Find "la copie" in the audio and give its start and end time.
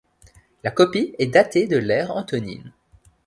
0.63-1.13